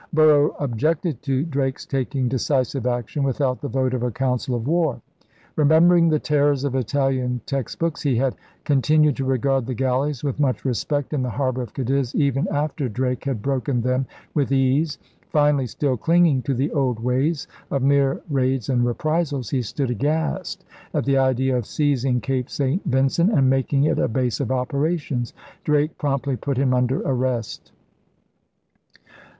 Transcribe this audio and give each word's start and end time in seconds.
Borough 0.11 0.55
objected 0.59 1.21
to 1.21 1.43
Drake's 1.43 1.85
taking 1.85 2.27
decisive 2.27 2.87
action 2.87 3.21
without 3.21 3.61
the 3.61 3.67
vote 3.67 3.93
of 3.93 4.01
a 4.01 4.09
council 4.09 4.55
of 4.55 4.65
war. 4.67 4.99
Remember 5.55 5.95
ing 5.95 6.09
the 6.09 6.17
terrors 6.17 6.63
of 6.63 6.73
Italian 6.73 7.39
textbooks, 7.45 8.01
he 8.01 8.15
had 8.15 8.33
con 8.65 8.81
tinued 8.81 9.15
to 9.17 9.25
regard 9.25 9.67
the 9.67 9.75
galleys 9.75 10.23
with 10.23 10.39
much 10.39 10.65
respect 10.65 11.13
in 11.13 11.21
the 11.21 11.29
harbor 11.29 11.61
of 11.61 11.75
Cadiz 11.75 12.15
even 12.15 12.47
after 12.49 12.89
Drake 12.89 13.25
had 13.25 13.43
broken 13.43 13.83
them 13.83 14.07
with 14.33 14.51
ease. 14.51 14.97
Finally, 15.29 15.67
still 15.67 15.97
clinging 15.97 16.41
to 16.41 16.55
the 16.55 16.71
old 16.71 16.99
ways 16.99 17.47
of 17.69 17.83
mere 17.83 18.21
raids 18.27 18.69
and 18.69 18.83
reprisals, 18.83 19.51
he 19.51 19.61
stood 19.61 19.91
aghast 19.91 20.65
at 20.95 21.05
the 21.05 21.19
idea 21.19 21.55
of 21.55 21.67
seizing 21.67 22.19
Cape 22.19 22.49
St. 22.49 22.83
Vincent 22.85 23.31
and 23.31 23.47
making 23.51 23.83
it 23.83 23.99
a 23.99 24.07
base 24.07 24.39
of 24.39 24.51
operations. 24.51 25.35
Drake 25.63 25.95
promptly 25.99 26.37
put 26.37 26.57
him 26.57 26.73
under 26.73 27.01
arrest. 27.03 27.71